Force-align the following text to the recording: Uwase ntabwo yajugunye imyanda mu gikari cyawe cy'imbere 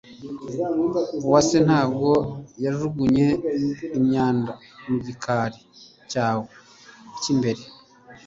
Uwase 1.25 1.57
ntabwo 1.67 2.09
yajugunye 2.63 3.27
imyanda 3.97 4.51
mu 4.87 4.95
gikari 5.05 5.59
cyawe 6.11 6.45
cy'imbere 7.19 7.61